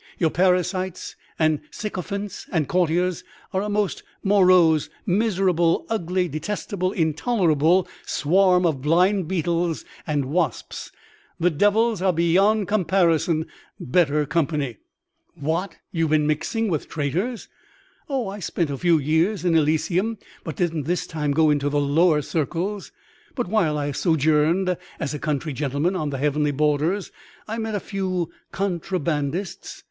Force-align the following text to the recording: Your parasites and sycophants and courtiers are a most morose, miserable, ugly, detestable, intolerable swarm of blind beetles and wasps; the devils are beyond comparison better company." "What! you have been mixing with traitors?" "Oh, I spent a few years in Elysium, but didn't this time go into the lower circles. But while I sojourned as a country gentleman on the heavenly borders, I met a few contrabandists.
Your 0.17 0.31
parasites 0.31 1.15
and 1.37 1.61
sycophants 1.69 2.47
and 2.51 2.67
courtiers 2.67 3.23
are 3.53 3.61
a 3.61 3.69
most 3.69 4.01
morose, 4.23 4.89
miserable, 5.05 5.85
ugly, 5.91 6.27
detestable, 6.27 6.91
intolerable 6.91 7.87
swarm 8.03 8.65
of 8.65 8.81
blind 8.81 9.27
beetles 9.27 9.85
and 10.07 10.25
wasps; 10.25 10.91
the 11.39 11.51
devils 11.51 12.01
are 12.01 12.13
beyond 12.13 12.67
comparison 12.67 13.45
better 13.79 14.25
company." 14.25 14.77
"What! 15.35 15.77
you 15.91 16.05
have 16.05 16.09
been 16.09 16.25
mixing 16.25 16.67
with 16.67 16.89
traitors?" 16.89 17.47
"Oh, 18.09 18.27
I 18.27 18.39
spent 18.39 18.71
a 18.71 18.79
few 18.79 18.97
years 18.97 19.45
in 19.45 19.55
Elysium, 19.55 20.17
but 20.43 20.55
didn't 20.55 20.85
this 20.85 21.05
time 21.05 21.31
go 21.31 21.51
into 21.51 21.69
the 21.69 21.79
lower 21.79 22.23
circles. 22.23 22.91
But 23.35 23.47
while 23.49 23.77
I 23.77 23.91
sojourned 23.91 24.77
as 24.99 25.13
a 25.13 25.19
country 25.19 25.53
gentleman 25.53 25.95
on 25.95 26.09
the 26.09 26.17
heavenly 26.17 26.49
borders, 26.51 27.11
I 27.47 27.59
met 27.59 27.75
a 27.75 27.79
few 27.79 28.31
contrabandists. 28.51 29.79